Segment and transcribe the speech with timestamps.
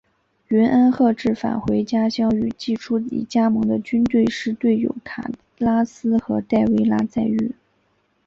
[0.47, 7.53] 云安贺治返回家乡与季初已加盟的车路士队友卡拉斯和戴维拉再遇。